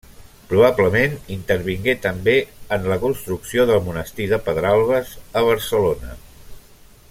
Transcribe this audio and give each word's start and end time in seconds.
Probablement 0.51 1.11
intervingué 1.35 1.93
també 2.05 2.33
en 2.77 2.89
la 2.93 2.97
construcció 3.03 3.67
del 3.73 3.85
monestir 3.89 4.27
de 4.33 4.41
Pedralbes, 4.49 5.13
a 5.43 5.45
Barcelona. 5.51 6.19